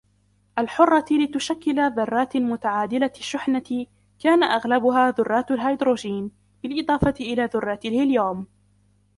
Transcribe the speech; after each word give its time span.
الحرة 0.59 1.05
لتشكل 1.11 1.91
ذرات 1.95 2.37
متعادلة 2.37 3.11
الشحنة 3.17 3.85
كان 4.19 4.43
أغلبها 4.43 5.11
ذرات 5.11 5.51
الهيدروجين 5.51 6.31
بالإضافة 6.63 7.13
إلى 7.19 7.45
ذرات 7.45 7.85
الهيليوم 7.85 8.47